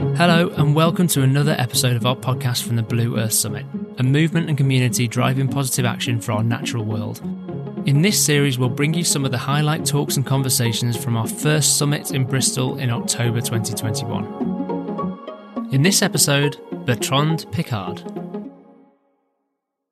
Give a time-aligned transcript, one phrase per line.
[0.00, 3.66] Hello, and welcome to another episode of our podcast from the Blue Earth Summit,
[3.98, 7.20] a movement and community driving positive action for our natural world.
[7.86, 11.26] In this series, we'll bring you some of the highlight talks and conversations from our
[11.26, 15.68] first summit in Bristol in October 2021.
[15.70, 16.56] In this episode,
[16.86, 18.02] Bertrand Piccard.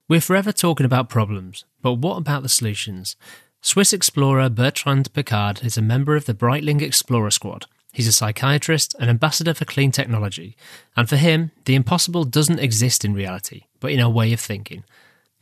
[0.09, 3.15] We're forever talking about problems, but what about the solutions?
[3.61, 7.67] Swiss explorer Bertrand Piccard is a member of the Breitling Explorer Squad.
[7.99, 10.57] He's a psychiatrist, an ambassador for clean technology,
[10.97, 14.85] and for him, the impossible doesn't exist in reality, but in our way of thinking.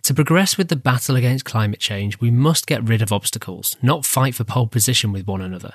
[0.05, 4.07] To progress with the battle against climate change, we must get rid of obstacles, not
[4.07, 5.75] fight for pole position with one another.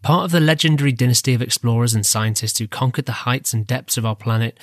[0.00, 3.98] Part of the legendary dynasty of explorers and scientists who conquered the heights and depths
[3.98, 4.58] of our planet,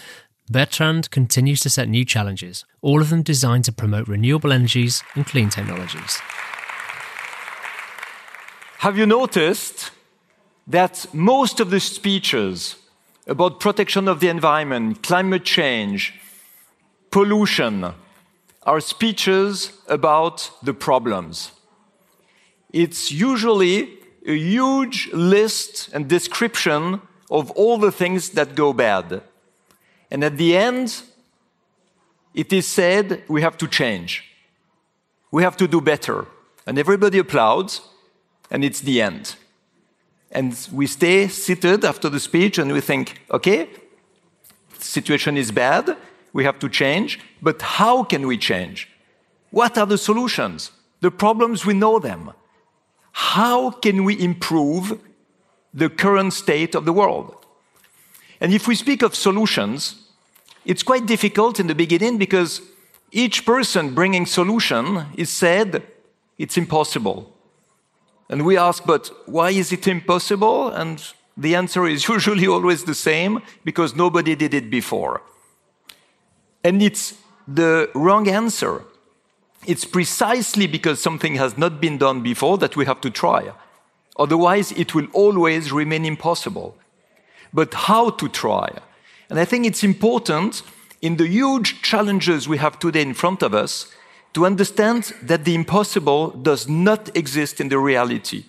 [0.50, 5.28] Bertrand continues to set new challenges, all of them designed to promote renewable energies and
[5.28, 6.18] clean technologies.
[8.80, 9.92] Have you noticed
[10.68, 12.76] that most of the speeches
[13.28, 16.14] about protection of the environment, climate change,
[17.12, 17.94] pollution
[18.64, 21.52] are speeches about the problems?
[22.74, 29.22] It's usually a huge list and description of all the things that go bad.
[30.12, 31.02] And at the end,
[32.34, 34.24] it is said we have to change.
[35.32, 36.26] We have to do better.
[36.68, 37.82] And everybody applauds
[38.50, 39.36] and it's the end.
[40.36, 43.70] And we stay seated after the speech and we think, okay,
[44.78, 45.96] situation is bad,
[46.34, 48.90] we have to change, but how can we change?
[49.52, 50.72] What are the solutions?
[51.00, 52.34] The problems, we know them.
[53.14, 55.00] How can we improve
[55.74, 57.38] the current state of the world?
[58.42, 59.96] And if we speak of solutions,
[60.66, 62.62] it's quite difficult in the beginning because
[63.14, 65.82] each person bringing solution is said
[66.38, 67.35] it's impossible.
[68.30, 70.70] And we ask, but why is it impossible?
[70.70, 71.04] And
[71.38, 75.22] the answer is usually always the same because nobody did it before.
[76.64, 77.14] And it's
[77.48, 78.84] the wrong answer.
[79.68, 83.52] It's precisely because something has not been done before that we have to try.
[84.18, 86.78] Otherwise, it will always remain impossible.
[87.54, 88.70] But how to try?
[89.30, 90.62] And I think it's important
[91.02, 93.92] in the huge challenges we have today in front of us
[94.36, 98.44] to understand that the impossible does not exist in the reality.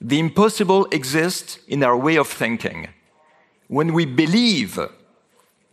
[0.00, 2.88] The impossible exists in our way of thinking.
[3.66, 4.78] When we believe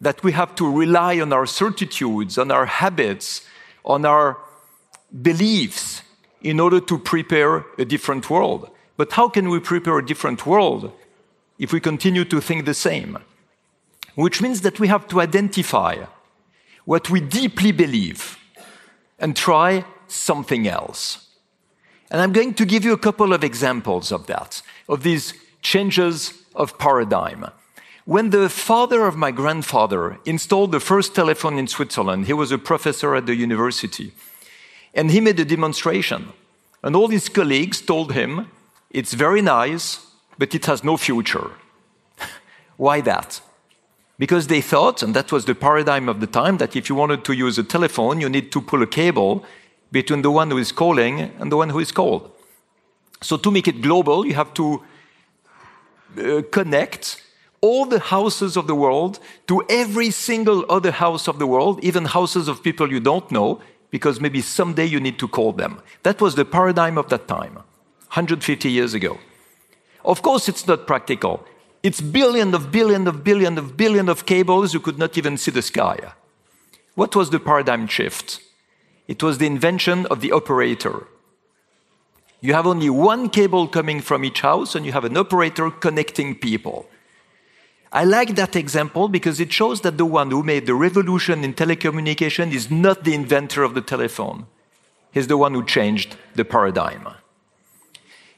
[0.01, 3.45] that we have to rely on our certitudes, on our habits,
[3.85, 4.39] on our
[5.21, 6.01] beliefs
[6.41, 8.71] in order to prepare a different world.
[8.97, 10.91] But how can we prepare a different world
[11.59, 13.19] if we continue to think the same?
[14.15, 16.05] Which means that we have to identify
[16.85, 18.38] what we deeply believe
[19.19, 21.27] and try something else.
[22.11, 26.33] And I'm going to give you a couple of examples of that, of these changes
[26.55, 27.45] of paradigm.
[28.05, 32.57] When the father of my grandfather installed the first telephone in Switzerland, he was a
[32.57, 34.13] professor at the university,
[34.95, 36.29] and he made a demonstration.
[36.81, 38.47] And all his colleagues told him,
[38.89, 40.07] It's very nice,
[40.39, 41.51] but it has no future.
[42.77, 43.41] Why that?
[44.19, 47.23] Because they thought, and that was the paradigm of the time, that if you wanted
[47.23, 49.45] to use a telephone, you need to pull a cable
[49.93, 52.29] between the one who is calling and the one who is called.
[53.21, 54.83] So, to make it global, you have to
[56.17, 57.23] uh, connect
[57.61, 62.05] all the houses of the world to every single other house of the world, even
[62.05, 65.81] houses of people you don't know, because maybe someday you need to call them.
[66.03, 69.17] That was the paradigm of that time, 150 years ago.
[70.03, 71.45] Of course, it's not practical.
[71.81, 75.51] It's billion of billion of billion of billion of cables you could not even see
[75.51, 76.13] the sky.
[76.95, 78.41] What was the paradigm shift?
[79.07, 81.07] It was the invention of the operator.
[82.41, 86.35] You have only one cable coming from each house and you have an operator connecting
[86.35, 86.87] people.
[87.91, 91.53] I like that example because it shows that the one who made the revolution in
[91.53, 94.45] telecommunication is not the inventor of the telephone.
[95.11, 97.07] He's the one who changed the paradigm.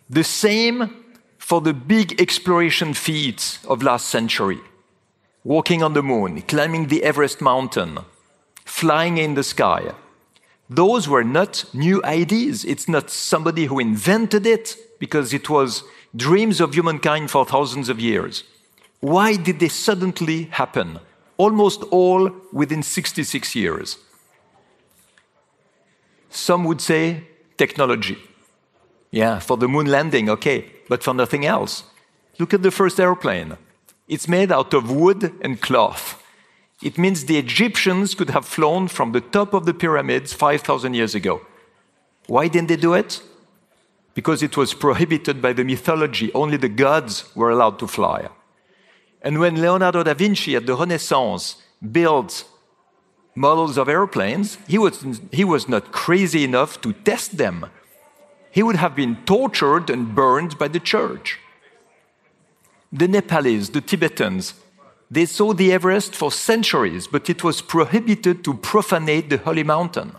[0.10, 1.01] The same
[1.42, 4.62] for the big exploration feats of last century
[5.44, 7.98] walking on the moon, climbing the Everest mountain,
[8.64, 9.92] flying in the sky.
[10.70, 12.64] Those were not new ideas.
[12.64, 15.84] It's not somebody who invented it because it was
[16.16, 18.44] dreams of humankind for thousands of years.
[19.00, 21.00] Why did they suddenly happen?
[21.38, 23.98] Almost all within 66 years.
[26.30, 27.24] Some would say
[27.58, 28.20] technology.
[29.12, 31.86] Yeah, for the moon landing, okay but for nothing else.
[32.38, 33.56] Look at the first airplane.
[34.10, 36.22] It's made out of wood and cloth.
[36.84, 41.16] It means the Egyptians could have flown from the top of the pyramids 5,000 years
[41.16, 41.46] ago.
[42.28, 43.22] Why didn't they do it?
[44.14, 46.30] Because it was prohibited by the mythology.
[46.34, 48.28] Only the gods were allowed to fly.
[49.22, 52.44] And when Leonardo da Vinci at the Renaissance built
[53.34, 57.68] models of airplanes, he was, he was not crazy enough to test them.
[58.52, 61.40] He would have been tortured and burned by the church.
[62.92, 64.54] The Nepalese, the Tibetans,
[65.10, 70.16] they saw the Everest for centuries, but it was prohibited to profanate the holy mountain.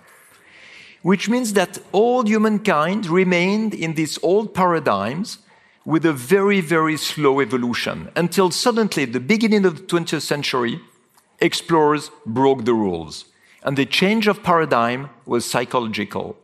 [1.03, 5.39] Which means that all humankind remained in these old paradigms
[5.85, 10.81] with a very, very slow evolution until suddenly, at the beginning of the 20th century,
[11.41, 13.25] explorers broke the rules.
[13.65, 16.37] And the change of paradigm was psychological.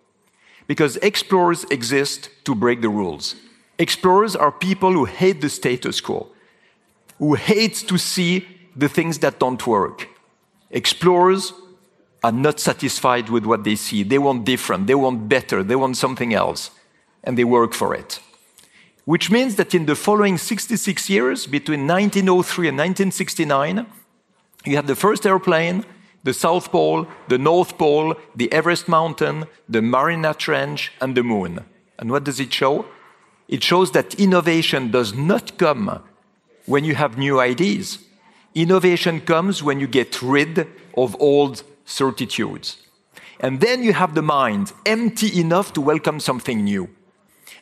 [0.68, 3.34] Because explorers exist to break the rules.
[3.78, 6.28] Explorers are people who hate the status quo,
[7.18, 10.08] who hate to see the things that don't work.
[10.70, 11.52] Explorers
[12.22, 14.02] are not satisfied with what they see.
[14.02, 16.70] They want different, they want better, they want something else,
[17.24, 18.20] and they work for it.
[19.04, 23.86] Which means that in the following 66 years, between 1903 and 1969,
[24.66, 25.86] you have the first airplane,
[26.24, 31.64] the South Pole, the North Pole, the Everest Mountain, the Mariana Trench, and the Moon.
[31.98, 32.86] And what does it show?
[33.48, 36.02] It shows that innovation does not come
[36.66, 37.98] when you have new ideas.
[38.54, 40.66] Innovation comes when you get rid
[40.96, 42.78] of old certitudes.
[43.40, 46.88] And then you have the mind empty enough to welcome something new.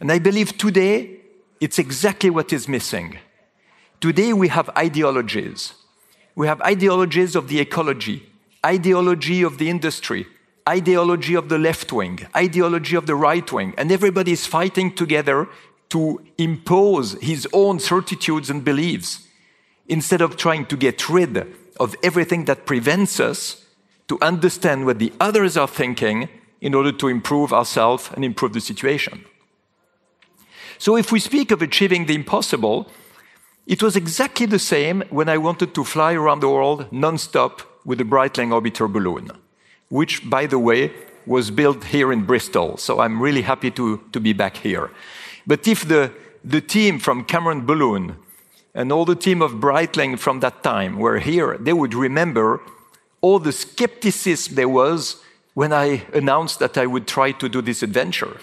[0.01, 1.21] And I believe today
[1.61, 3.19] it's exactly what is missing.
[4.01, 5.75] Today we have ideologies.
[6.35, 8.29] We have ideologies of the ecology,
[8.67, 10.27] ideology of the industry,
[10.69, 15.49] ideology of the left wing, ideology of the right wing, and everybody is fighting together
[15.89, 19.29] to impose his own certitudes and beliefs
[19.87, 21.47] instead of trying to get rid
[21.79, 23.65] of everything that prevents us
[24.09, 26.29] to understand what the others are thinking
[26.61, 29.25] in order to improve ourselves and improve the situation.
[30.79, 32.91] So, if we speak of achieving the impossible,
[33.67, 37.99] it was exactly the same when I wanted to fly around the world non-stop with
[37.99, 39.31] the Breitling Orbiter balloon,
[39.89, 40.93] which, by the way,
[41.25, 42.77] was built here in Bristol.
[42.77, 44.91] So I'm really happy to, to be back here.
[45.47, 46.13] But if the,
[46.45, 48.17] the team from Cameron Balloon
[48.75, 52.61] and all the team of Breitling from that time were here, they would remember
[53.23, 55.23] all the skepticism there was
[55.55, 58.37] when I announced that I would try to do this adventure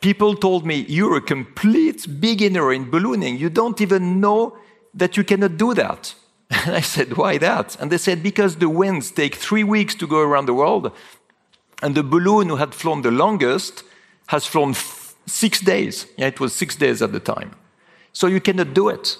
[0.00, 3.38] people told me, You're a complete beginner in ballooning.
[3.38, 4.56] You don't even know
[4.94, 6.14] that you cannot do that.
[6.50, 7.76] And I said, Why that?
[7.80, 10.92] And they said, Because the winds take three weeks to go around the world,
[11.82, 13.82] and the balloon who had flown the longest
[14.28, 14.74] has flown
[15.26, 16.06] six days.
[16.16, 17.54] Yeah, it was six days at the time.
[18.12, 19.18] So you cannot do it.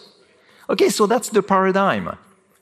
[0.71, 2.17] Okay, so that's the paradigm.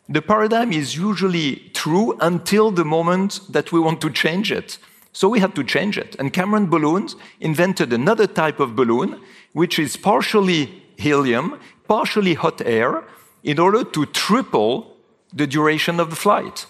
[0.09, 4.79] The paradigm is usually true until the moment that we want to change it.
[5.13, 6.17] So we had to change it.
[6.19, 9.21] And Cameron Balloons invented another type of balloon,
[9.53, 13.05] which is partially helium, partially hot air,
[13.45, 14.97] in order to triple
[15.33, 16.67] the duration of the flight.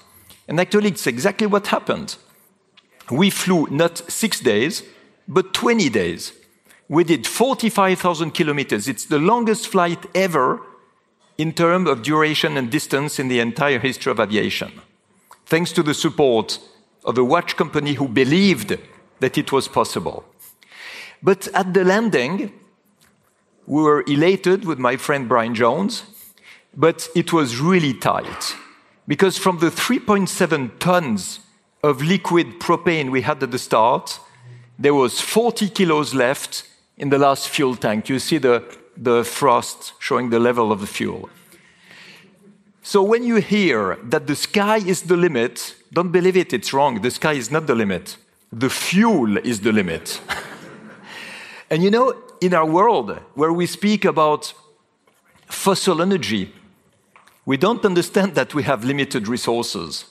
[0.48, 2.16] And actually, it's exactly what happened.
[3.10, 4.82] We flew not six days,
[5.28, 6.32] but 20 days.
[6.88, 8.88] We did 45,000 kilometers.
[8.88, 10.60] It's the longest flight ever
[11.38, 14.72] in terms of duration and distance in the entire history of aviation.
[15.46, 16.58] Thanks to the support
[17.04, 18.78] of a watch company who believed
[19.20, 20.24] that it was possible.
[21.22, 22.52] But at the landing,
[23.66, 26.04] we were elated with my friend Brian Jones,
[26.76, 28.56] but it was really tight.
[29.06, 31.40] Because from the 3.7 tons
[31.82, 34.18] of liquid propane we had at the start,
[34.78, 36.66] there was 40 kilos left
[36.96, 38.08] in the last fuel tank.
[38.08, 38.64] You see the,
[38.96, 41.28] the frost showing the level of the fuel.
[42.82, 47.00] So when you hear that the sky is the limit, don't believe it, it's wrong.
[47.00, 48.16] The sky is not the limit.
[48.52, 50.20] The fuel is the limit.
[51.70, 54.52] and you know, in our world where we speak about
[55.46, 56.52] fossil energy,
[57.46, 60.06] we don't understand that we have limited resources.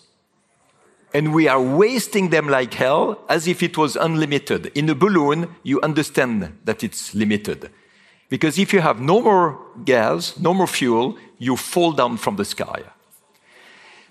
[1.14, 4.72] And we are wasting them like hell as if it was unlimited.
[4.76, 7.70] In a balloon, you understand that it's limited.
[8.30, 12.46] Because if you have no more gas, no more fuel, you fall down from the
[12.46, 12.82] sky.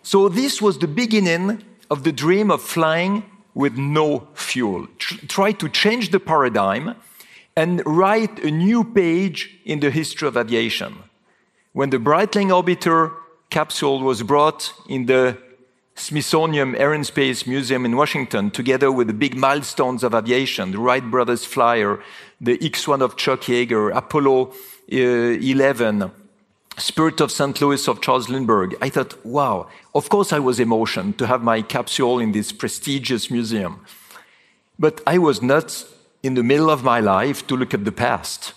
[0.03, 3.25] So this was the beginning of the dream of flying
[3.55, 4.87] with no fuel.
[4.99, 6.95] Try to change the paradigm
[7.57, 10.95] and write a new page in the history of aviation.
[11.75, 13.15] When the Breitling orbiter
[13.49, 15.39] capsule was brought in the
[15.95, 20.79] Smithsonian Air and Space Museum in Washington, together with the big milestones of aviation, the
[20.79, 21.99] Wright brothers flyer,
[22.39, 24.53] the X-1 of Chuck Yeager, Apollo
[24.93, 26.11] uh, 11,
[26.77, 27.59] Spirit of St.
[27.63, 28.77] Louis of Charles Lindbergh.
[28.83, 33.31] I thought, wow, of course I was emotional to have my capsule in this prestigious
[33.31, 33.83] museum.
[34.79, 35.87] But I was not
[36.23, 38.53] in the middle of my life to look at the past.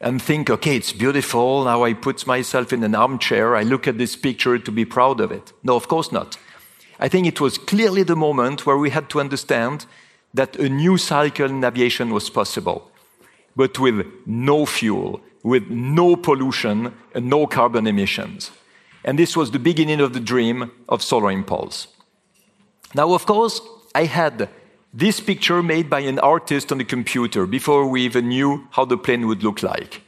[0.00, 1.64] And think, okay, it's beautiful.
[1.64, 3.56] Now I put myself in an armchair.
[3.56, 5.52] I look at this picture to be proud of it.
[5.62, 6.36] No, of course not.
[6.98, 9.86] I think it was clearly the moment where we had to understand
[10.34, 12.90] that a new cycle in aviation was possible,
[13.54, 18.50] but with no fuel, with no pollution, and no carbon emissions.
[19.04, 21.86] And this was the beginning of the dream of Solar Impulse.
[22.94, 23.60] Now, of course,
[23.94, 24.48] I had
[24.96, 28.96] this picture made by an artist on the computer before we even knew how the
[28.96, 30.00] plane would look like.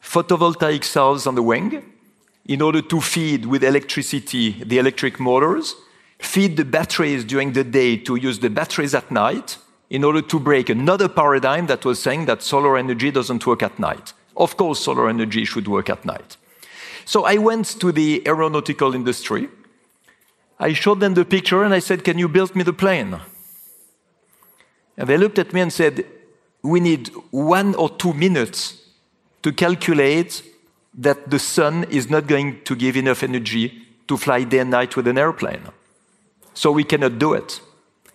[0.00, 1.82] Photovoltaic cells on the wing
[2.46, 5.74] in order to feed with electricity the electric motors,
[6.20, 10.38] feed the batteries during the day to use the batteries at night in order to
[10.38, 14.12] break another paradigm that was saying that solar energy doesn't work at night.
[14.36, 16.36] Of course, solar energy should work at night.
[17.04, 19.48] So I went to the aeronautical industry.
[20.60, 23.20] I showed them the picture and I said, Can you build me the plane?
[25.00, 26.04] And they looked at me and said,
[26.62, 28.76] We need one or two minutes
[29.42, 30.42] to calculate
[30.92, 34.96] that the sun is not going to give enough energy to fly day and night
[34.96, 35.62] with an airplane.
[36.52, 37.62] So we cannot do it.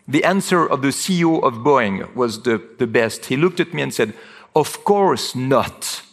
[0.08, 3.26] The answer of the CEO of Boeing was the, the best.
[3.26, 4.14] He looked at me and said,
[4.56, 6.04] Of course not.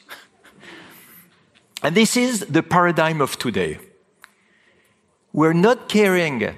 [1.82, 3.78] and this is the paradigm of today.
[5.34, 6.56] We're not caring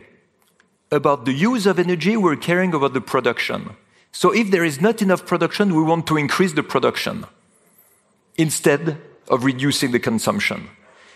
[0.92, 3.74] about the use of energy, we're caring about the production.
[4.14, 7.26] So if there is not enough production, we want to increase the production
[8.36, 8.96] instead
[9.28, 10.70] of reducing the consumption.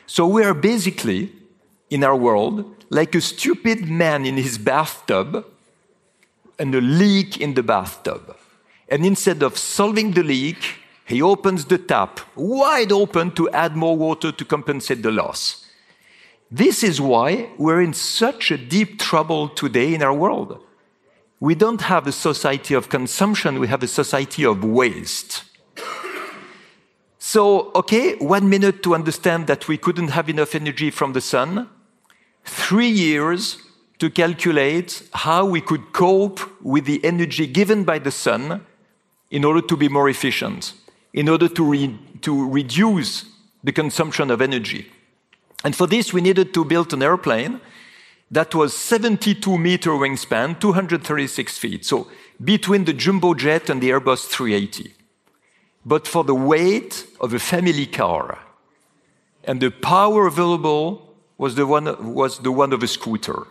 [0.07, 1.33] So we are basically,
[1.91, 5.47] in our world, like a stupid man in his bathtub
[6.59, 8.37] and a leak in the bathtub.
[8.89, 10.59] And instead of solving the leak,
[11.05, 15.65] he opens the tap wide open to add more water to compensate the loss.
[16.51, 20.65] This is why we're in such a deep trouble today in our world
[21.41, 25.45] we don't have a society of consumption, we have a society of waste.
[27.19, 31.69] So, okay, one minute to understand that we couldn't have enough energy from the sun,
[32.45, 33.59] three years
[33.99, 38.65] to calculate how we could cope with the energy given by the sun
[39.31, 40.73] in order to be more efficient,
[41.13, 43.27] in order to, re to reduce
[43.63, 44.91] the consumption of energy.
[45.65, 47.61] And for this, we needed to build an airplane
[48.31, 51.85] that was 72 meter wingspan, 236 feet.
[51.85, 52.09] So
[52.43, 54.95] between the jumbo jet and the Airbus 380.
[55.85, 58.39] But for the weight of a family car.
[59.45, 63.47] And the power available was the one, was the one of a scooter.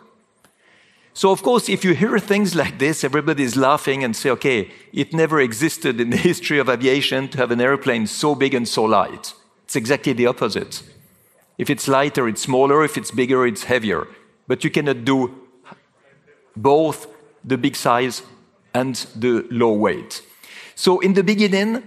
[1.14, 5.14] So, of course, if you hear things like this, everybody's laughing and say, okay, it
[5.14, 8.84] never existed in the history of aviation to have an airplane so big and so
[8.84, 9.34] light.
[9.64, 10.84] It's exactly the opposite.
[11.58, 12.84] If it's lighter, it's smaller.
[12.84, 14.08] If it's bigger, it's heavier
[14.48, 15.48] but you cannot do
[16.56, 17.08] both
[17.44, 18.24] the big size
[18.74, 20.22] and the low weight.
[20.76, 21.84] So in the beginning,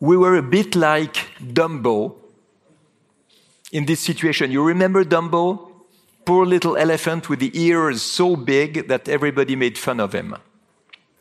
[0.00, 2.14] we were a bit like Dumbo
[3.72, 4.50] in this situation.
[4.50, 5.72] You remember Dumbo?
[6.24, 10.36] Poor little elephant with the ears so big that everybody made fun of him.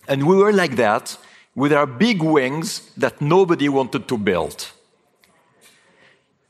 [0.08, 1.18] And we were like that
[1.56, 4.68] with our big wings that nobody wanted to build.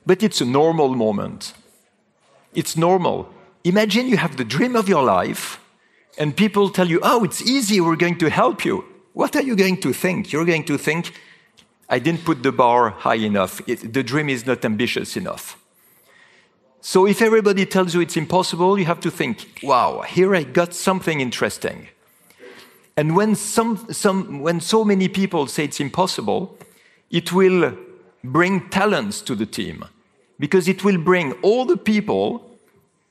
[0.05, 1.53] But it's a normal moment.
[2.53, 3.29] It's normal.
[3.67, 5.59] Imagine you have the dream of your life,
[6.17, 8.85] and people tell you, oh, it's easy, we're going to help you.
[9.11, 10.31] What are you going to think?
[10.31, 11.11] You're going to think,
[11.89, 13.59] I didn't put the bar high enough.
[13.67, 15.59] It, the dream is not ambitious enough.
[16.79, 20.73] So if everybody tells you it's impossible, you have to think, wow, here I got
[20.73, 21.89] something interesting.
[22.95, 26.57] And when, some, some, when so many people say it's impossible,
[27.11, 27.77] it will
[28.23, 29.83] bring talents to the team
[30.39, 32.46] because it will bring all the people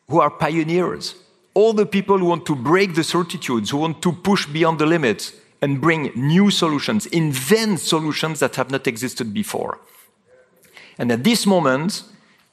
[0.08, 1.14] who are pioneers,
[1.54, 4.86] all the people who want to break the certitudes, who want to push beyond the
[4.86, 5.32] limits
[5.62, 9.78] and bring new solutions, invent solutions that have not existed before.
[10.98, 12.04] And at this moment,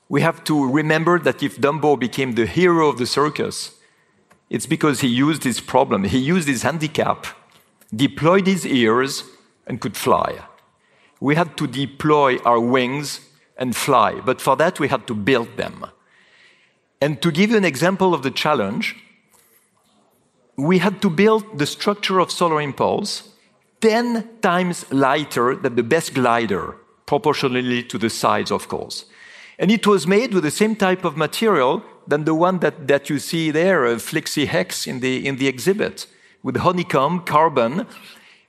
[0.10, 3.72] we have to remember that if Dumbo became the hero of the circus,
[4.50, 7.26] it's because he used his problem, he used his handicap,
[7.96, 9.24] deployed his ears,
[9.66, 10.40] and could fly.
[11.20, 13.22] We had to deploy our wings
[13.58, 15.86] and fly, but for that we had to build them.
[17.04, 18.96] And to give you an example of the challenge,
[20.56, 23.28] we had to build the structure of Solar Impulse
[23.82, 29.04] 10 times lighter than the best glider, proportionally to the size, of course.
[29.60, 33.10] And it was made with the same type of material than the one that, that
[33.10, 36.08] you see there, a Flexi Hex in the, in the exhibit,
[36.42, 37.86] with honeycomb, carbon.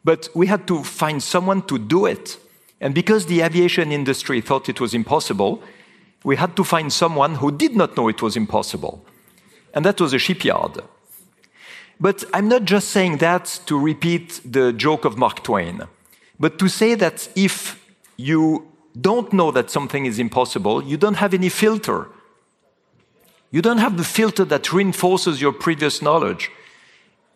[0.05, 2.39] But we had to find someone to do it.
[2.81, 5.61] And because the aviation industry thought it was impossible,
[6.25, 9.05] we had to find someone who did not know it was impossible.
[9.75, 10.81] And that was a shipyard.
[12.01, 15.83] But I'm not just saying that to repeat the joke of Mark Twain,
[16.41, 17.81] but to say that if
[18.17, 18.67] you
[19.01, 22.09] don't know that something is impossible, you don't have any filter.
[23.51, 26.51] You don't have the filter that reinforces your previous knowledge.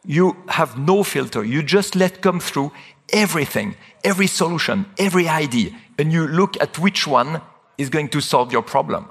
[0.04, 1.45] You have no filter.
[1.45, 2.73] You just let come through
[3.12, 7.40] everything, every solution, every idea, and you look at which one
[7.78, 9.08] is going to solve your problem.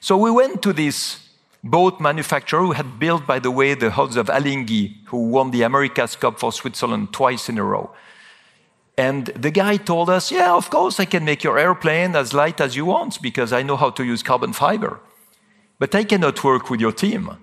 [0.00, 1.28] So we went to this
[1.62, 5.62] boat manufacturer who had built, by the way, the hulls of Alinghi, who won the
[5.62, 7.92] America's Cup for Switzerland twice in a row.
[8.96, 12.60] And the guy told us, Yeah, of course, I can make your airplane as light
[12.60, 15.00] as you want because I know how to use carbon fiber.
[15.78, 17.36] But I cannot work with your team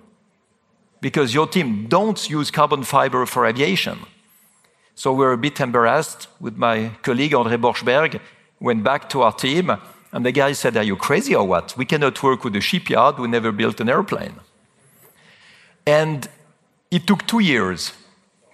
[1.00, 3.98] because your team don't use carbon fiber for aviation.
[4.94, 8.20] So we're a bit embarrassed with my colleague André Borschberg,
[8.60, 9.72] went back to our team,
[10.12, 11.76] and the guy said, Are you crazy or what?
[11.76, 14.34] We cannot work with a shipyard who never built an airplane.
[15.86, 16.28] And
[16.90, 17.92] it took two years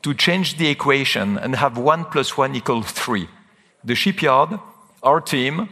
[0.03, 3.29] to change the equation and have one plus one equal three.
[3.83, 4.61] The shipyard,
[5.03, 5.69] our team,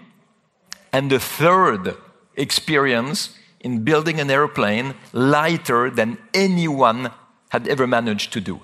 [0.92, 1.96] and the third
[2.36, 7.10] experience in building an airplane lighter than anyone
[7.50, 8.60] had ever managed to do.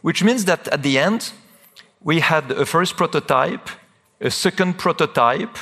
[0.00, 1.32] Which means that at the end,
[2.00, 3.68] we had a first prototype,
[4.20, 5.56] a second prototype,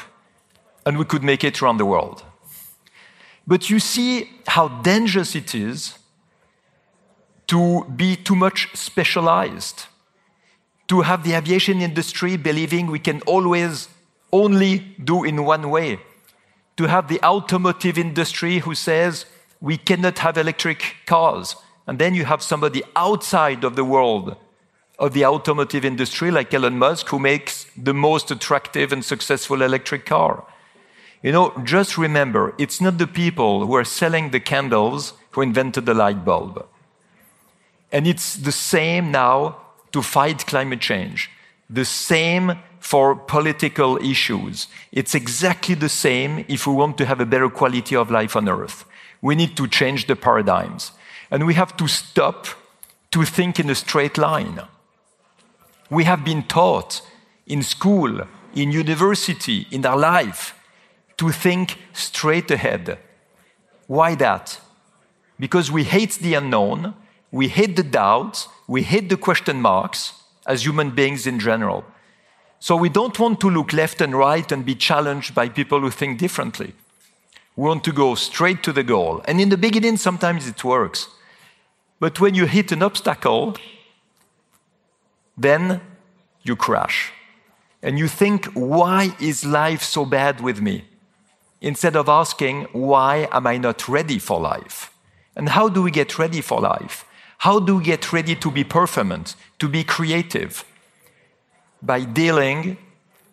[0.87, 2.22] and we could make it around the world.
[3.46, 5.99] But you see how dangerous it is
[7.49, 9.87] to be too much specialized,
[10.87, 13.88] to have the aviation industry believing we can always
[14.32, 15.99] only do in one way,
[16.76, 19.26] to have the automotive industry who says
[19.60, 21.56] we cannot have electric cars.
[21.87, 24.37] And then you have somebody outside of the world
[24.99, 30.06] of the automotive industry, like Elon Musk, who makes the most attractive and successful electric
[30.06, 30.44] car.
[31.23, 35.85] You know, just remember, it's not the people who are selling the candles who invented
[35.85, 36.67] the light bulb.
[37.93, 39.61] And it's the same now
[39.93, 41.31] to fight climate change,
[41.69, 44.69] the same for political issues.
[44.93, 48.49] It's exactly the same if we want to have a better quality of life on
[48.49, 48.85] Earth.
[49.21, 50.93] We need to change the paradigms.
[51.31, 52.47] And we have to stop
[53.11, 54.63] to think in a straight line.
[55.91, 57.02] We have been taught
[57.47, 58.23] in school,
[58.54, 60.54] in university, in our life,
[61.21, 62.99] to think straight ahead.
[63.87, 64.59] Why that?
[65.39, 66.95] Because we hate the unknown,
[67.30, 70.15] we hate the doubts, we hate the question marks
[70.47, 71.85] as human beings in general.
[72.59, 75.91] So we don't want to look left and right and be challenged by people who
[75.91, 76.73] think differently.
[77.54, 79.21] We want to go straight to the goal.
[79.28, 81.09] And in the beginning, sometimes it works.
[81.99, 83.59] But when you hit an obstacle,
[85.37, 85.83] then
[86.45, 87.13] you crash.
[87.83, 90.85] And you think, why is life so bad with me?
[91.60, 94.92] Instead of asking, why am I not ready for life?
[95.36, 97.04] And how do we get ready for life?
[97.38, 100.64] How do we get ready to be performant, to be creative?
[101.82, 102.76] By dealing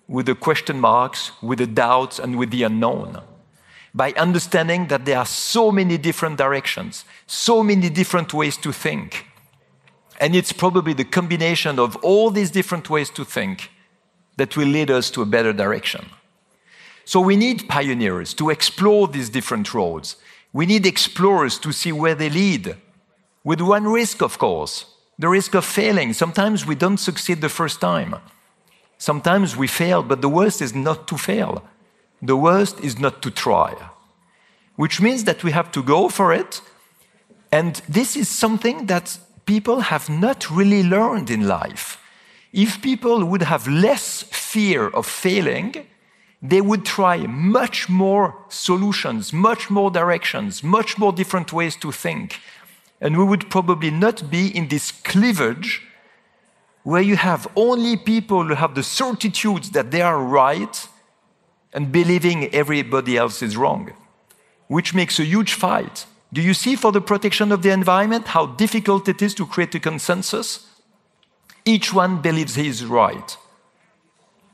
[0.08, 3.22] with the question marks, with the doubts, and with the unknown.
[3.94, 9.26] By understanding that there are so many different directions, so many different ways to think.
[10.20, 13.70] And it's probably the combination of all these different ways to think
[14.38, 16.06] that will lead us to a better direction.
[17.08, 20.18] So we need pioneers to explore these different roads.
[20.52, 22.76] We need explorers to see where they lead.
[23.46, 24.86] With one risk, of course
[25.18, 26.12] the risk of failing.
[26.12, 28.18] Sometimes we don't succeed the first time.
[28.98, 31.64] Sometimes we fail, but the worst is not to fail.
[32.22, 33.74] The worst is not to try.
[34.76, 36.62] Which means that we have to go for it.
[37.54, 41.98] And this is something that people have not really learned in life.
[42.52, 45.88] If people would have less fear of failing,
[46.42, 52.40] they would try much more solutions, much more directions, much more different ways to think.
[53.02, 55.84] And we would probably not be in this cleavage
[56.84, 60.88] where you have only people who have the certitudes that they are right
[61.74, 63.92] and believing everybody else is wrong,
[64.68, 66.06] which makes a huge fight.
[66.32, 69.76] Do you see for the protection of the environment how difficult it is to create
[69.76, 70.68] a consensus?
[71.66, 73.38] Each one believes he is right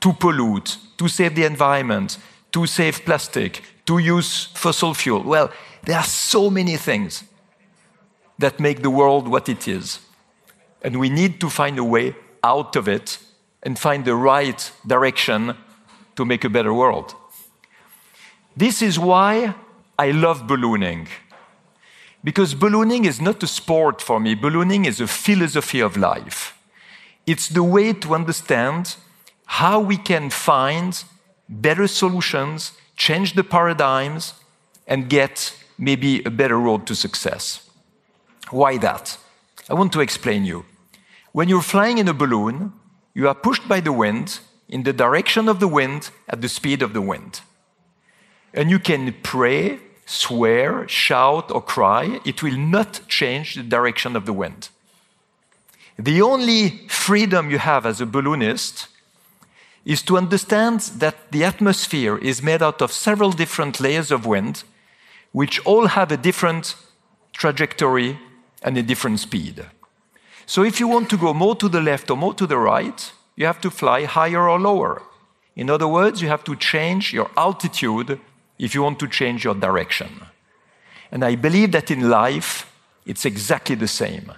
[0.04, 2.18] to pollute, to save the environment,
[2.52, 5.22] to save plastic, to use fossil fuel.
[5.22, 5.50] Well,
[5.84, 7.24] there are so many things
[8.38, 10.00] that make the world what it is.
[10.82, 13.18] And we need to find a way out of it
[13.62, 15.56] and find the right direction
[16.16, 17.14] to make a better world.
[18.54, 19.54] This is why
[19.98, 21.08] I love ballooning.
[22.22, 26.58] Because ballooning is not a sport for me, ballooning is a philosophy of life.
[27.26, 28.96] It's the way to understand
[29.46, 31.04] how we can find
[31.48, 34.34] better solutions, change the paradigms,
[34.86, 37.68] and get maybe a better road to success.
[38.50, 39.18] Why that?
[39.68, 40.64] I want to explain you.
[41.32, 42.72] When you're flying in a balloon,
[43.14, 46.82] you are pushed by the wind, in the direction of the wind at the speed
[46.82, 47.40] of the wind.
[48.52, 54.26] And you can pray, swear, shout, or cry, it will not change the direction of
[54.26, 54.68] the wind.
[55.98, 58.88] The only freedom you have as a balloonist
[59.84, 64.64] is to understand that the atmosphere is made out of several different layers of wind,
[65.32, 66.74] which all have a different
[67.32, 68.18] trajectory
[68.62, 69.66] and a different speed.
[70.46, 73.12] So if you want to go more to the left or more to the right,
[73.36, 75.02] you have to fly higher or lower.
[75.56, 78.20] In other words, you have to change your altitude
[78.58, 80.08] if you want to change your direction.
[81.10, 82.70] And I believe that in life,
[83.06, 84.32] it's exactly the same.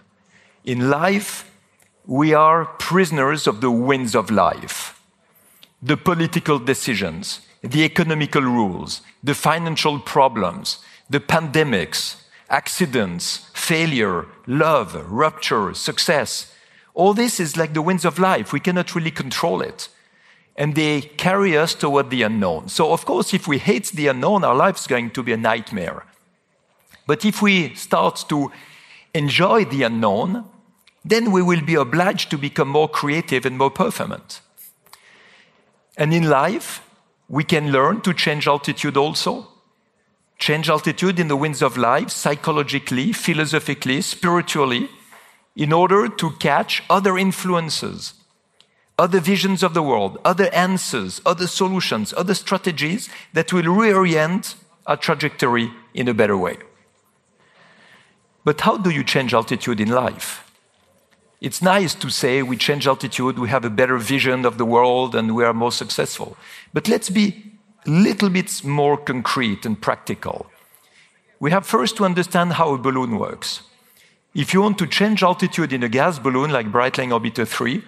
[0.65, 1.51] In life,
[2.07, 4.96] we are prisoners of the winds of life.
[5.83, 12.17] The political decisions, the economical rules, the financial problems, the pandemics,
[12.49, 16.53] accidents, failure, love, rupture, success.
[16.95, 18.53] All this is like the winds of life.
[18.53, 19.89] We cannot really control it.
[20.57, 22.69] And they carry us toward the unknown.
[22.69, 25.37] So, of course, if we hate the unknown, our life is going to be a
[25.37, 26.07] nightmare.
[27.07, 28.51] But if we start to
[29.13, 30.45] enjoy the unknown,
[31.05, 34.41] then we will be obliged to become more creative and more performant.
[35.97, 36.83] And in life,
[37.29, 39.49] we can learn to change altitude also
[40.39, 44.89] change altitude in the winds of life, psychologically, philosophically, spiritually,
[45.55, 48.15] in order to catch other influences,
[48.99, 54.55] other visions of the world, other answers, other solutions, other strategies that will reorient
[54.87, 56.59] our trajectory in a better way.
[58.45, 60.46] But how do you change altitude in life?
[61.41, 65.15] It's nice to say we change altitude, we have a better vision of the world,
[65.15, 66.37] and we are more successful.
[66.73, 67.53] But let's be
[67.87, 70.47] a little bit more concrete and practical.
[71.39, 73.63] We have first to understand how a balloon works.
[74.35, 77.83] If you want to change altitude in a gas balloon like Breitling Orbiter 3,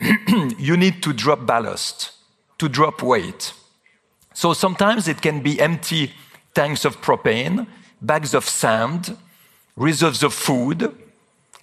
[0.58, 2.12] you need to drop ballast,
[2.58, 3.52] to drop weight.
[4.34, 6.12] So sometimes it can be empty
[6.54, 7.66] tanks of propane,
[8.00, 9.16] bags of sand,
[9.76, 10.92] reserves of food,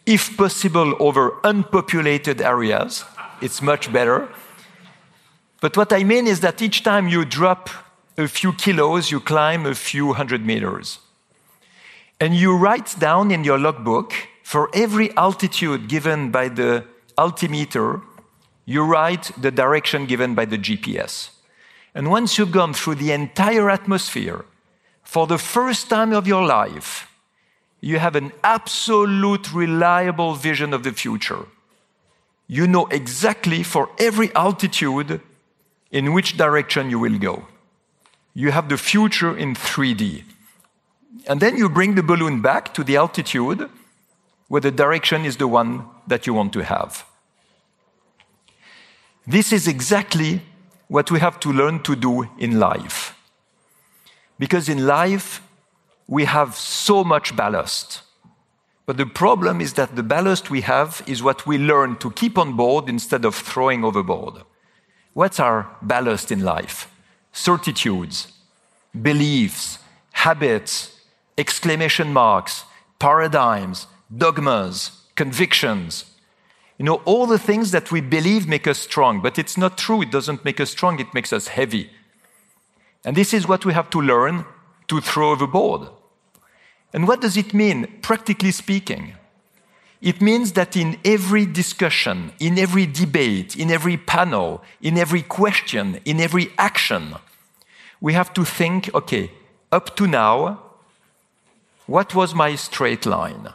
[0.10, 3.06] if possible over unpopulated areas.
[3.41, 4.28] It's much better.
[5.62, 7.69] But what I mean is that each time you drop
[8.17, 10.98] a few kilos, you climb a few hundred meters.
[12.19, 18.02] And you write down in your logbook for every altitude given by the altimeter,
[18.65, 21.30] you write the direction given by the GPS.
[21.93, 24.43] And once you've gone through the entire atmosphere,
[25.04, 27.09] for the first time of your life,
[27.82, 31.46] you have an absolute reliable vision of the future.
[32.48, 35.22] You know exactly for every altitude
[35.92, 37.48] in which direction you will go.
[38.34, 40.24] You have the future in 3D.
[41.28, 43.70] And then you bring the balloon back to the altitude
[44.48, 47.06] where the direction is the one that you want to have.
[49.28, 50.42] This is exactly
[50.88, 53.15] what we have to learn to do in life.
[54.39, 55.42] Because in life,
[56.10, 58.02] we have so much ballast.
[58.88, 62.36] But the problem is that the ballast we have is what we learn to keep
[62.36, 64.41] on board instead of throwing overboard.
[65.13, 66.91] What's our ballast in life?
[67.32, 68.34] Certitudes,
[69.00, 69.78] beliefs,
[70.13, 71.00] habits,
[71.38, 72.63] exclamation marks,
[72.98, 73.86] paradigms,
[74.17, 76.06] dogmas, convictions.
[76.80, 80.02] You know, all the things that we believe make us strong, but it's not true.
[80.02, 81.91] It doesn't make us strong, it makes us heavy.
[83.06, 84.45] And this is what we have to learn
[84.88, 85.89] to throw overboard.
[86.93, 89.13] And what does it mean, practically speaking?
[90.02, 95.99] It means that in every discussion, in every debate, in every panel, in every question,
[96.06, 97.15] in every action,
[97.99, 99.32] we have to think okay,
[99.71, 100.62] up to now,
[101.86, 103.49] what was my straight line?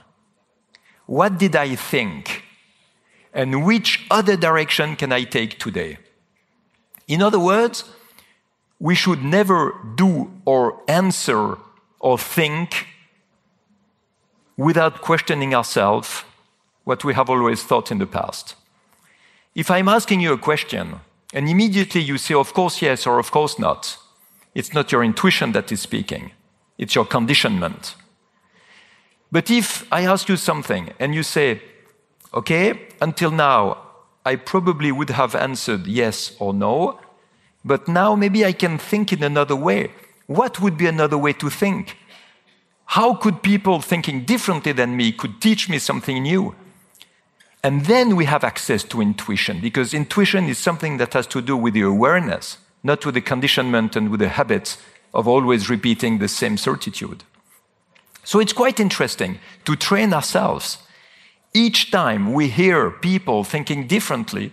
[1.07, 2.43] What did I think?
[3.33, 5.99] And which other direction can I take today?
[7.09, 7.85] In other words,
[8.79, 11.57] we should never do or answer
[12.01, 12.87] or think
[14.57, 16.25] without questioning ourselves
[16.85, 18.55] what we have always thought in the past.
[19.55, 21.01] If I'm asking you a question,
[21.33, 23.97] and immediately you say, of course, yes, or of course not,
[24.55, 26.33] it's not your intuition that is speaking,
[26.79, 27.95] it's your conditionment.
[29.33, 31.61] But if I ask you something and you say,
[32.33, 33.79] okay, until now,
[34.25, 37.01] I probably would have answered yes or no,
[37.65, 39.91] but now maybe I can think in another way.
[40.27, 41.97] What would be another way to think?
[42.87, 46.55] How could people thinking differently than me could teach me something new?
[47.63, 51.57] And then we have access to intuition, because intuition is something that has to do
[51.57, 54.79] with the awareness, not with the conditionment and with the habits
[55.15, 57.25] of always repeating the same certitude.
[58.23, 60.79] So it's quite interesting to train ourselves
[61.55, 64.53] each time we hear people thinking differently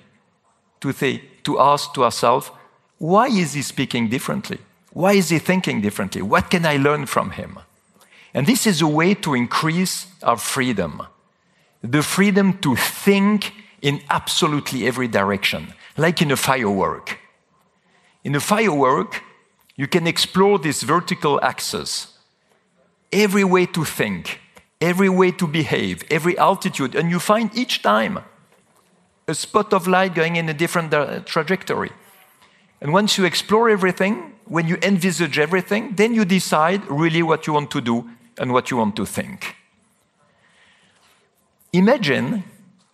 [0.80, 2.52] to say, to ask to ourselves,
[3.00, 4.60] why is he speaking differently?
[4.94, 6.22] Why is he thinking differently?
[6.22, 7.60] What can I learn from him?
[8.34, 11.04] And this is a way to increase our freedom
[11.84, 17.18] the freedom to think in absolutely every direction, like in a firework.
[18.24, 19.24] In a firework,
[19.76, 22.20] you can explore this vertical axis,
[23.12, 24.40] every way to think,
[24.80, 28.20] every way to behave, every altitude, and you find each time
[29.28, 30.92] a spot of light going in a different
[31.26, 31.92] trajectory.
[32.80, 37.54] And once you explore everything, when you envisage everything, then you decide really what you
[37.54, 38.10] want to do
[38.42, 39.56] and what you want to think.
[41.72, 42.44] Imagine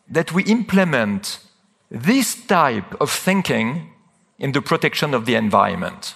[0.10, 1.40] that we implement
[1.90, 3.94] this type of thinking
[4.38, 6.16] in the protection of the environment.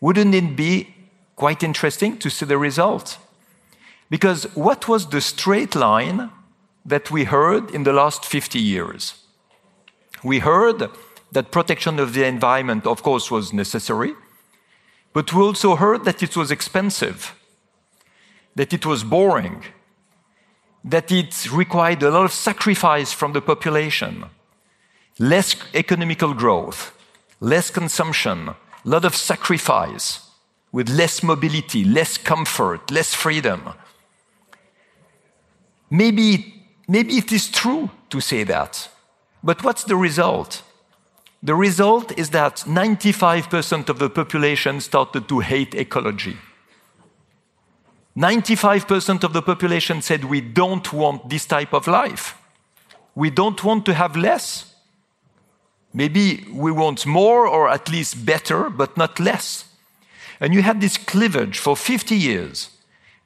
[0.00, 0.94] Wouldn't it be
[1.34, 3.18] quite interesting to see the result?
[4.08, 6.30] Because what was the straight line
[6.86, 9.14] that we heard in the last 50 years?
[10.22, 10.88] We heard
[11.32, 14.14] that protection of the environment, of course, was necessary,
[15.12, 17.34] but we also heard that it was expensive,
[18.58, 19.62] that it was boring,
[20.82, 24.24] that it required a lot of sacrifice from the population,
[25.20, 26.92] less economical growth,
[27.38, 30.28] less consumption, a lot of sacrifice,
[30.72, 33.60] with less mobility, less comfort, less freedom.
[35.88, 38.88] Maybe, maybe it is true to say that,
[39.40, 40.62] but what's the result?
[41.44, 46.36] The result is that 95% of the population started to hate ecology.
[48.18, 52.36] 95% of the population said, We don't want this type of life.
[53.14, 54.74] We don't want to have less.
[55.92, 59.64] Maybe we want more or at least better, but not less.
[60.40, 62.70] And you had this cleavage for 50 years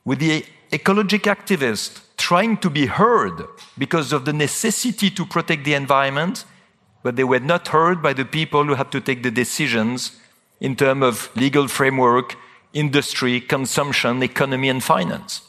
[0.05, 3.45] with the ecologic activists trying to be heard
[3.77, 6.45] because of the necessity to protect the environment
[7.03, 10.21] but they were not heard by the people who had to take the decisions
[10.61, 12.37] in terms of legal framework,
[12.73, 15.43] industry, consumption, economy, and finance.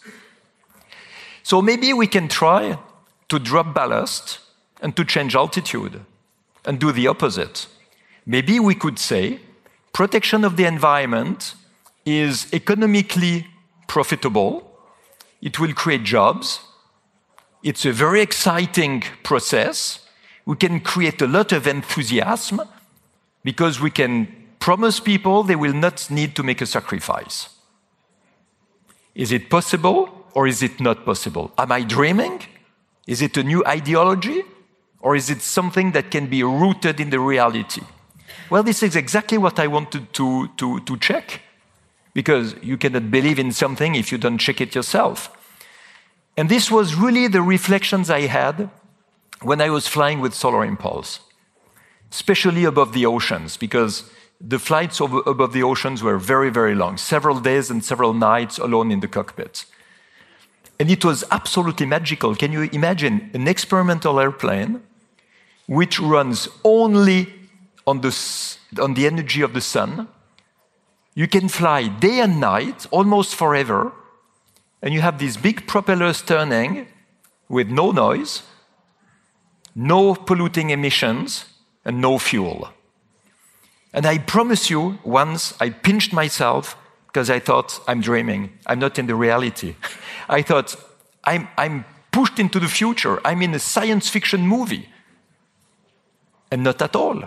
[1.44, 2.78] So maybe we can try
[3.30, 4.40] to drop ballast
[4.82, 6.02] and to change altitude
[6.66, 7.68] and do the opposite.
[8.26, 9.40] Maybe we could say
[9.92, 11.56] protection of the environment
[12.06, 13.48] is economically
[13.88, 14.70] profitable,
[15.42, 16.62] it will create jobs,
[17.64, 20.04] it's a very exciting process
[20.46, 22.62] we can create a lot of enthusiasm
[23.44, 24.28] because we can
[24.64, 27.50] promise people they will not need to make a sacrifice.
[29.14, 31.52] Is it possible or is it not possible?
[31.58, 32.40] Am I dreaming?
[33.06, 34.42] Is it a new ideology?
[35.02, 37.82] Or is it something that can be rooted in the reality?
[38.50, 41.42] Well, this is exactly what I wanted to, to, to check.
[42.14, 45.30] Because you cannot believe in something if you don't check it yourself.
[46.38, 48.70] And this was really the reflections I had
[49.42, 51.20] when I was flying with Solar Impulse,
[52.14, 54.10] especially above the oceans, because
[54.46, 58.58] the flights over, above the oceans were very, very long, several days and several nights
[58.58, 59.66] alone in the cockpit.
[60.80, 62.36] And it was absolutely magical.
[62.36, 64.82] Can you imagine an experimental airplane
[65.68, 67.34] which runs only
[67.88, 68.14] on the,
[68.82, 70.08] on the energy of the sun?
[71.16, 73.94] You can fly day and night, almost forever,
[74.82, 76.88] and you have these big propellers turning
[77.48, 78.44] with no noise
[79.76, 81.46] no polluting emissions,
[81.86, 82.70] and no fuel.
[83.94, 86.76] And I promise you, once I pinched myself
[87.08, 88.58] because I thought I'm dreaming.
[88.66, 89.76] I'm not in the reality.
[90.30, 90.76] I thought
[91.24, 93.22] I'm, I'm pushed into the future.
[93.24, 94.90] I'm in a science fiction movie.
[96.52, 97.24] And not at all.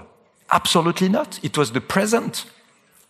[0.51, 1.39] Absolutely not.
[1.45, 2.47] It was the present.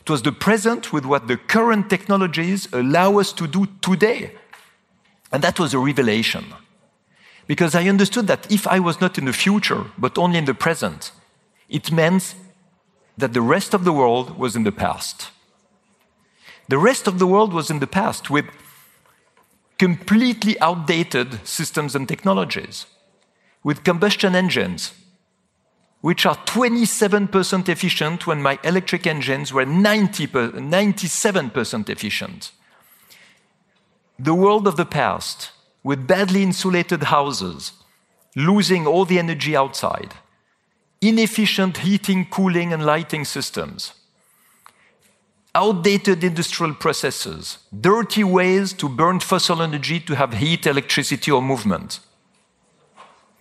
[0.01, 4.33] It was the present with what the current technologies allow us to do today.
[5.33, 6.45] And that was a revelation
[7.47, 10.55] because I understood that if I was not in the future, but only in the
[10.55, 11.13] present,
[11.69, 12.35] it meant
[13.17, 15.31] that the rest of the world was in the past.
[16.69, 18.47] The rest of the world was in the past with
[19.79, 22.87] completely outdated systems and technologies,
[23.63, 24.93] with combustion engines,
[26.01, 32.53] which are 27% efficient when my electric engines were 90 97% efficient.
[34.19, 35.53] The world of the past
[35.83, 37.73] with badly insulated houses,
[38.35, 40.15] losing all the energy outside,
[41.01, 43.93] inefficient heating, cooling, and lighting systems,
[45.55, 52.01] outdated industrial processes, dirty ways to burn fossil energy to have heat, electricity, or movement.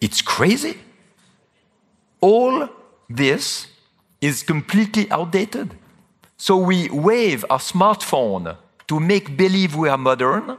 [0.02, 0.78] It's crazy.
[2.22, 2.70] All
[3.10, 3.68] this
[4.22, 5.76] is completely outdated.
[6.38, 10.58] So we wave our smartphone to make believe we are modern,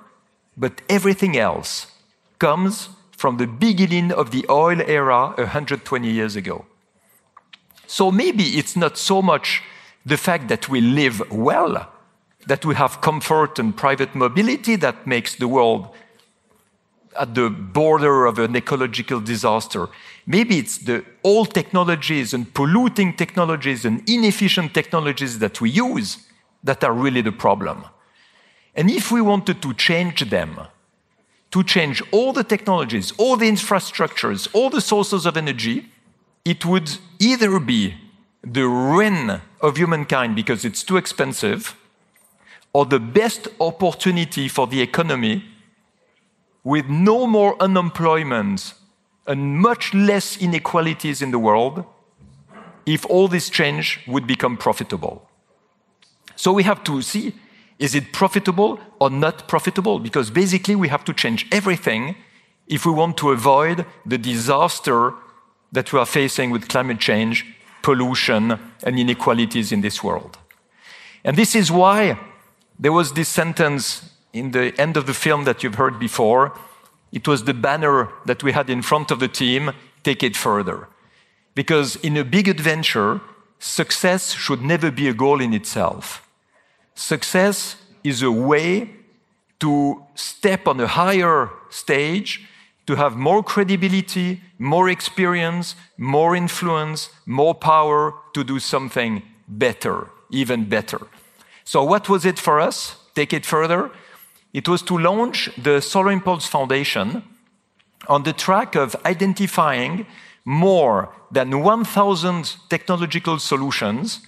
[0.56, 1.86] but everything else
[2.38, 6.64] comes from the beginning of the oil era 120 years ago.
[7.86, 9.62] So maybe it's not so much
[10.04, 11.90] the fact that we live well,
[12.46, 15.88] that we have comfort and private mobility that makes the world
[17.18, 19.88] at the border of an ecological disaster.
[20.26, 26.18] Maybe it's the old technologies and polluting technologies and inefficient technologies that we use
[26.62, 27.84] that are really the problem.
[28.74, 30.60] And if we wanted to change them,
[31.50, 35.90] to change all the technologies, all the infrastructures, all the sources of energy,
[36.46, 37.94] it would either be
[38.40, 41.76] the ruin of humankind because it's too expensive,
[42.72, 45.44] or the best opportunity for the economy
[46.62, 48.74] with no more unemployment
[49.26, 51.84] and much less inequalities in the world
[52.86, 55.28] if all this change would become profitable.
[56.36, 57.34] So we have to see
[57.78, 59.98] is it profitable or not profitable?
[59.98, 62.16] Because basically we have to change everything
[62.68, 65.12] if we want to avoid the disaster
[65.72, 67.44] that we are facing with climate change,
[67.82, 70.38] pollution, and inequalities in this world.
[71.24, 72.18] And this is why
[72.78, 76.52] there was this sentence in the end of the film that you've heard before
[77.12, 80.88] it was the banner that we had in front of the team take it further.
[81.54, 83.20] Because in a big adventure,
[83.58, 86.28] success should never be a goal in itself.
[86.94, 88.90] Success is a way
[89.60, 92.46] to step on a higher stage,
[92.86, 100.68] to have more credibility, more experience, more influence, more power to do something better, even
[100.68, 101.00] better.
[101.64, 102.96] So, what was it for us?
[103.14, 103.90] Take it further.
[104.52, 107.22] It was to launch the Solar Impulse Foundation
[108.08, 110.06] on the track of identifying
[110.44, 114.20] more than 1,000 technological solutions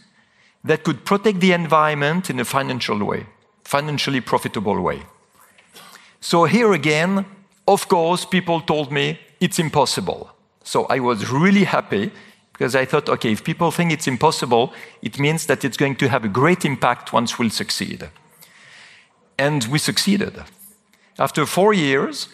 [0.65, 3.27] that could protect the environment in a financial way,
[3.63, 5.03] financially profitable way.
[6.21, 7.25] So here again,
[7.69, 10.31] of course, people told me it's impossible.
[10.65, 12.11] So I was really happy
[12.53, 16.09] because I thought, okay, if people think it's impossible, it means that it's going to
[16.09, 18.09] have a great impact once we'll succeed.
[19.39, 20.43] And we succeeded.
[21.19, 22.29] After four years,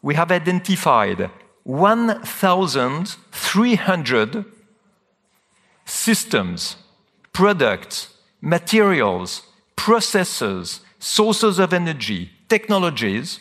[0.00, 1.30] we have identified
[1.64, 4.44] 1,300
[5.84, 6.76] systems,
[7.32, 8.08] products,
[8.40, 9.42] materials,
[9.76, 13.40] processes, sources of energy, technologies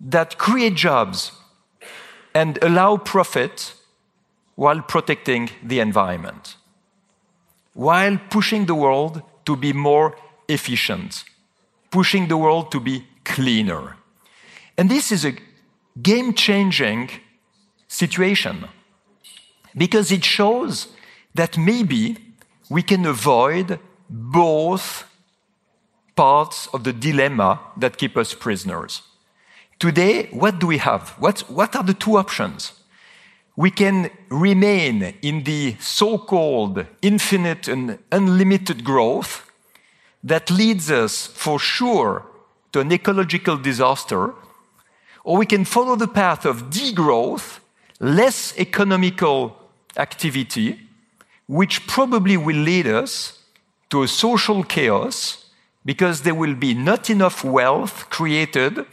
[0.00, 1.32] that create jobs
[2.34, 3.74] and allow profit
[4.54, 6.56] while protecting the environment,
[7.74, 10.16] while pushing the world to be more
[10.48, 11.24] efficient
[11.96, 13.96] pushing the world to be cleaner.
[14.76, 15.34] And this is a
[16.10, 17.10] game changing
[17.88, 18.68] situation
[19.74, 20.88] because it shows
[21.34, 22.18] that maybe
[22.68, 23.78] we can avoid
[24.10, 25.04] both
[26.14, 29.02] parts of the dilemma that keep us prisoners.
[29.78, 31.10] Today, what do we have?
[31.18, 32.72] What, what are the two options?
[33.56, 39.50] We can remain in the so called infinite and unlimited growth
[40.24, 42.26] that leads us for sure
[42.72, 44.32] to an ecological disaster,
[45.24, 47.60] or we can follow the path of degrowth,
[48.00, 49.56] less economical
[49.98, 50.80] activity,
[51.46, 53.42] which probably will lead us
[53.90, 55.50] to a social chaos
[55.84, 58.86] because there will be not enough wealth created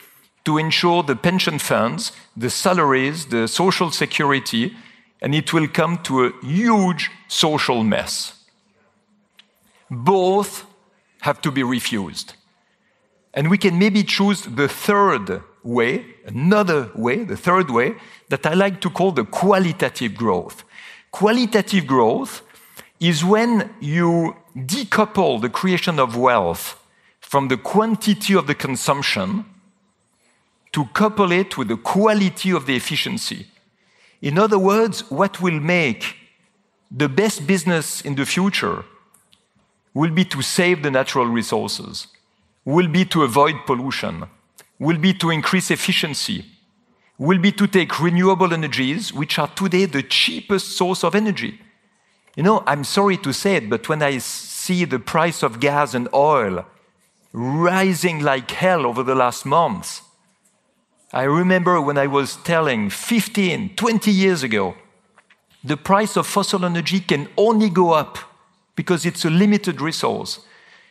[0.46, 4.76] to ensure the pension funds, the salaries, the social security,
[5.22, 8.44] and it will come to a huge social mess.
[9.90, 10.66] Both
[11.22, 12.34] have to be refused.
[13.34, 17.96] And we can maybe choose the third way, another way, the third way,
[18.30, 20.66] that I like to call the qualitative growth.
[21.12, 22.42] Qualitative growth
[23.00, 26.80] is when you decouple the creation of wealth
[27.22, 29.46] from the quantity of the consumption
[30.74, 33.48] to couple it with the quality of the efficiency.
[34.22, 36.16] In other words, what will make
[36.90, 38.86] the best business in the future
[39.94, 42.08] will be to save the natural resources,
[42.66, 44.26] will be to avoid pollution,
[44.80, 46.46] will be to increase efficiency,
[47.18, 51.60] will be to take renewable energies, which are today the cheapest source of energy.
[52.36, 55.94] You know, I'm sorry to say it, but when I see the price of gas
[55.94, 56.66] and oil
[57.32, 60.02] rising like hell over the last months,
[61.14, 64.76] I remember when I was telling 15, 20 years ago,
[65.64, 68.18] the price of fossil energy can only go up
[68.76, 70.40] because it's a limited resource.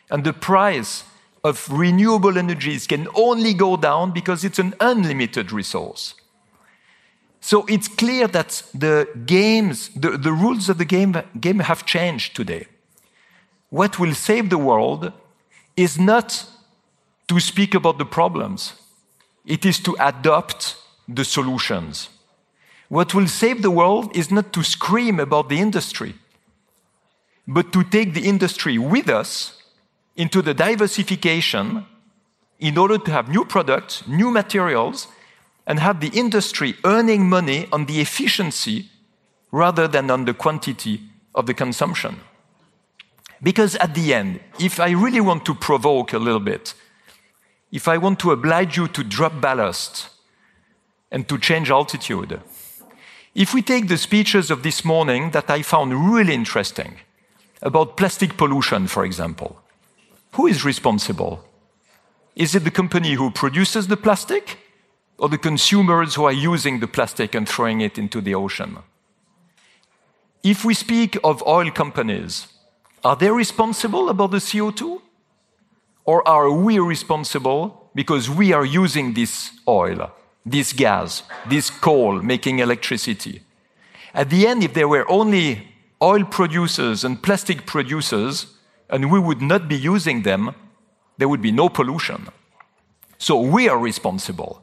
[0.09, 1.03] And the price
[1.43, 6.15] of renewable energies can only go down because it's an unlimited resource.
[7.41, 12.33] So it's clear that the games, the, the rules of the game, game have changed
[12.33, 12.67] today.
[13.69, 15.11] What will save the world
[15.75, 16.45] is not
[17.27, 18.73] to speak about the problems,
[19.45, 20.77] it is to adopt
[21.07, 22.09] the solutions.
[22.89, 26.15] What will save the world is not to scream about the industry,
[27.47, 29.61] but to take the industry with us
[30.15, 31.85] into the diversification
[32.59, 35.07] in order to have new products, new materials,
[35.65, 38.89] and have the industry earning money on the efficiency
[39.51, 41.01] rather than on the quantity
[41.35, 42.19] of the consumption.
[43.41, 46.73] Because at the end, if I really want to provoke a little bit,
[47.73, 50.09] if I want to oblige you to drop ballast
[51.11, 52.39] and to change altitude,
[53.33, 56.99] if we take the speeches of this morning that I found really interesting
[57.63, 59.59] about plastic pollution, for example,
[60.33, 61.43] who is responsible?
[62.35, 64.59] Is it the company who produces the plastic
[65.17, 68.77] or the consumers who are using the plastic and throwing it into the ocean?
[70.43, 72.47] If we speak of oil companies,
[73.03, 75.01] are they responsible about the CO2?
[76.05, 80.11] Or are we responsible because we are using this oil,
[80.45, 83.41] this gas, this coal making electricity?
[84.13, 85.67] At the end, if there were only
[86.01, 88.47] oil producers and plastic producers,
[88.89, 90.53] and we would not be using them,
[91.17, 92.27] there would be no pollution.
[93.17, 94.61] So we are responsible.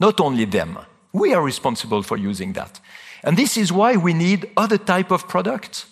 [0.00, 0.78] Not only them,
[1.12, 2.80] we are responsible for using that.
[3.22, 5.86] And this is why we need other type of products.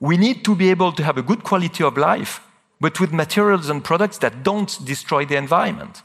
[0.00, 2.40] We need to be able to have a good quality of life,
[2.80, 6.02] but with materials and products that don't destroy the environment.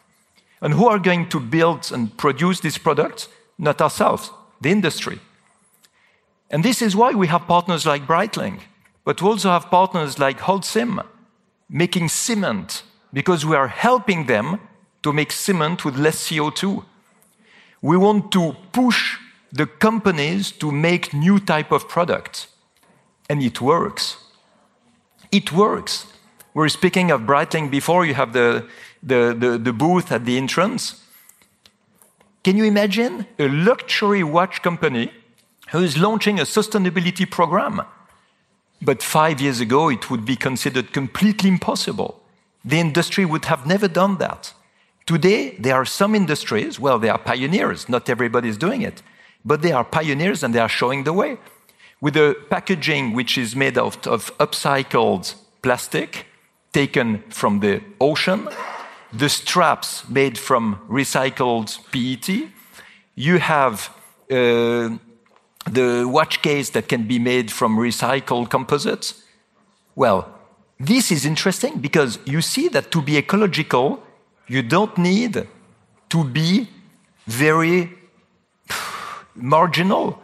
[0.62, 3.28] And who are going to build and produce these products?
[3.58, 5.20] Not ourselves, the industry.
[6.50, 8.62] And this is why we have partners like Breitling,
[9.04, 11.06] but we also have partners like Holcim,
[11.70, 14.60] making cement, because we are helping them
[15.02, 16.86] to make cement with less CO2.
[17.82, 19.18] We want to push
[19.52, 22.48] the companies to make new type of products.
[23.30, 24.18] And it works.
[25.32, 26.13] It works.
[26.54, 28.68] We're speaking of Breitling before, you have the,
[29.02, 31.02] the, the, the booth at the entrance.
[32.44, 35.12] Can you imagine a luxury watch company
[35.72, 37.82] who is launching a sustainability program?
[38.82, 42.22] But five years ago, it would be considered completely impossible.
[42.64, 44.54] The industry would have never done that.
[45.08, 49.02] Today, there are some industries, well, they are pioneers, not everybody is doing it,
[49.44, 51.38] but they are pioneers and they are showing the way
[52.00, 56.28] with a packaging which is made out of upcycled plastic
[56.74, 58.50] taken from the ocean,
[59.12, 62.50] the straps made from recycled PET.
[63.16, 63.90] You have
[64.30, 64.98] uh,
[65.70, 69.24] the watch case that can be made from recycled composites.
[69.96, 70.28] Well,
[70.80, 74.04] this is interesting because you see that to be ecological,
[74.48, 75.48] you don't need
[76.10, 76.68] to be
[77.28, 77.92] very
[79.36, 80.24] marginal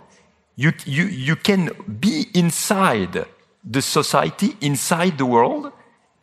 [0.59, 1.69] you, you, you can
[2.01, 3.25] be inside
[3.63, 5.71] the society, inside the world,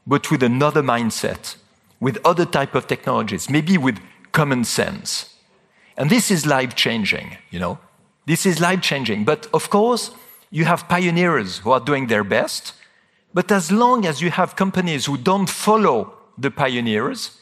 [0.06, 1.56] but with another mindset,
[2.00, 3.98] with other type of technologies, maybe with
[4.32, 5.34] common sense.
[5.96, 7.78] And this is life changing, you know.
[8.26, 9.24] This is life changing.
[9.24, 10.10] But of course,
[10.50, 12.74] you have pioneers who are doing their best.
[13.32, 17.38] But as long as you have companies who don't follow the pioneers,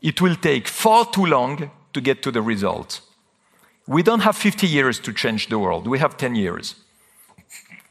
[0.00, 3.00] it will take far too long to get to the result.
[3.86, 6.76] We don't have 50 years to change the world, we have 10 years.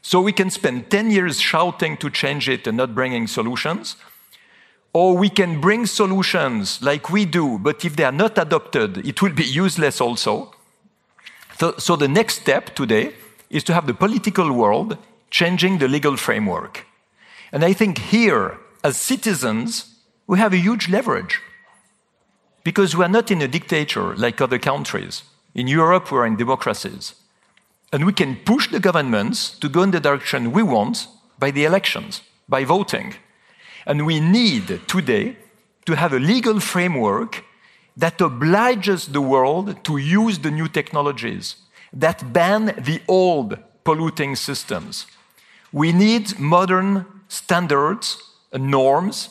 [0.02, 3.96] So we can spend 10 years shouting to change it and not bringing solutions.
[4.92, 9.22] Or we can bring solutions like we do, but if they are not adopted, it
[9.22, 10.52] will be useless also.
[11.58, 13.12] So, so, the next step today
[13.50, 14.96] is to have the political world
[15.30, 16.86] changing the legal framework.
[17.52, 19.94] And I think here, as citizens,
[20.26, 21.40] we have a huge leverage
[22.64, 25.22] because we are not in a dictator like other countries.
[25.54, 27.14] In Europe, we're in democracies.
[27.92, 31.64] And we can push the governments to go in the direction we want by the
[31.64, 33.14] elections, by voting.
[33.86, 35.36] And we need today
[35.86, 37.44] to have a legal framework
[37.96, 41.56] that obliges the world to use the new technologies,
[41.92, 45.06] that ban the old polluting systems.
[45.72, 48.18] We need modern standards
[48.52, 49.30] and norms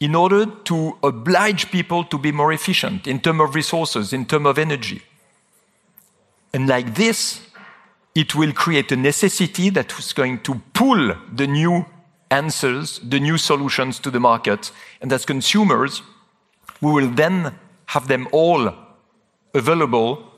[0.00, 4.46] in order to oblige people to be more efficient in terms of resources, in terms
[4.46, 5.02] of energy.
[6.52, 7.40] And like this,
[8.14, 11.84] it will create a necessity that is going to pull the new
[12.30, 14.70] answers, the new solutions to the market.
[15.00, 16.02] And as consumers,
[16.80, 17.54] we will then
[17.86, 18.72] have them all
[19.52, 20.32] available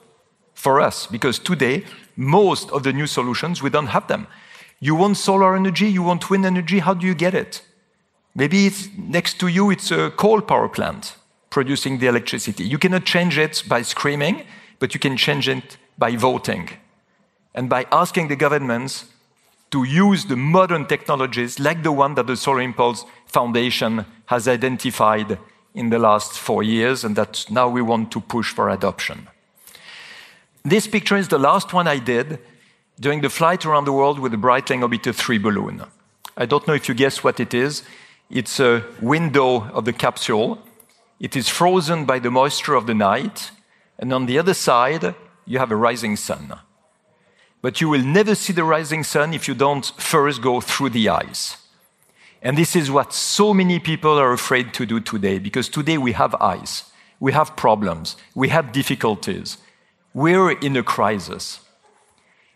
[0.55, 1.07] for us.
[1.07, 1.85] Because today,
[2.17, 4.27] most of the new solutions, we don't have them.
[4.81, 7.63] You want solar energy, you want wind energy, how do you get it?
[8.35, 11.17] Maybe it's next to you, it's a coal power plant
[11.49, 12.65] producing the electricity.
[12.65, 14.45] You cannot change it by screaming,
[14.79, 16.69] but you can change it by voting
[17.57, 19.07] and by asking the governments
[19.71, 25.39] to use the modern technologies like the one that the Solar Impulse Foundation has identified
[25.75, 29.27] in the last four years and that now we want to push for adoption.
[30.65, 32.39] This picture is the last one I did.
[32.99, 35.85] during the flight around the world with the Breitling Orbiter 3 balloon.
[36.37, 37.83] I don't know if you guess what it is.
[38.31, 40.59] It's a window of the capsule.
[41.21, 43.51] It is frozen by the moisture of the night,
[43.99, 45.15] and on the other side,
[45.47, 46.59] you have a rising sun.
[47.63, 51.09] But you will never see the rising sun if you don't first go through the
[51.09, 51.57] ice.
[52.43, 56.13] And this is what so many people are afraid to do today, because today we
[56.13, 59.59] have ice, we have problems, we have difficulties,
[60.15, 61.61] we're in a crisis.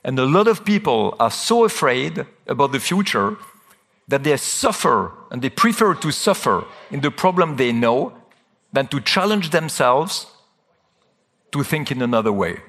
[0.05, 3.37] And a lot of people are so afraid about the future
[4.09, 8.13] that they suffer and they prefer to suffer in the problem they know
[8.73, 10.27] than to challenge themselves
[11.53, 12.61] to think in another way.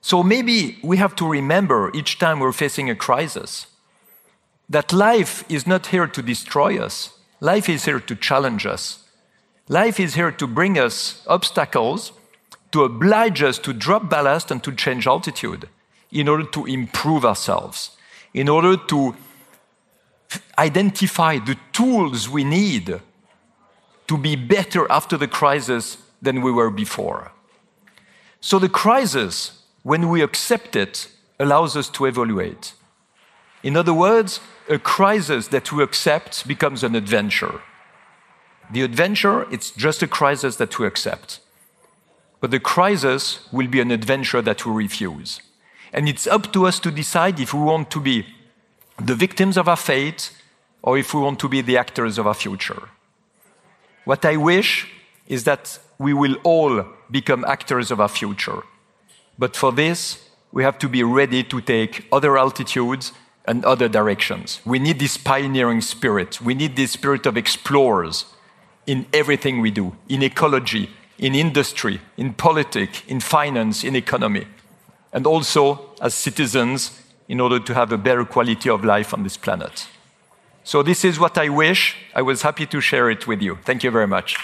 [0.00, 3.66] So maybe we have to remember each time we're facing a crisis
[4.68, 9.04] that life is not here to destroy us, life is here to challenge us.
[9.70, 12.10] Life is here to bring us obstacles,
[12.72, 15.68] to oblige us to drop ballast and to change altitude
[16.10, 17.96] in order to improve ourselves,
[18.34, 19.14] in order to
[20.58, 23.00] identify the tools we need
[24.08, 27.30] to be better after the crisis than we were before.
[28.40, 31.08] So the crisis, when we accept it,
[31.38, 32.74] allows us to evaluate.
[33.62, 37.60] In other words, a crisis that we accept becomes an adventure.
[38.70, 41.40] The adventure, it's just a crisis that we accept.
[42.40, 45.40] But the crisis will be an adventure that we refuse.
[45.92, 48.26] And it's up to us to decide if we want to be
[48.98, 50.30] the victims of our fate
[50.82, 52.88] or if we want to be the actors of our future.
[54.04, 54.88] What I wish
[55.26, 58.62] is that we will all become actors of our future.
[59.40, 60.22] But for this,
[60.52, 63.12] we have to be ready to take other altitudes
[63.46, 64.60] and other directions.
[64.64, 66.40] We need this pioneering spirit.
[66.40, 68.26] We need this spirit of explorers
[68.86, 74.46] in everything we do, in ecology, in industry, in politics, in finance, in economy
[75.12, 79.36] and also as citizens in order to have a better quality of life on this
[79.36, 79.86] planet.
[80.64, 81.96] So, this is what I wish.
[82.14, 83.58] I was happy to share it with you.
[83.64, 84.36] Thank you very much.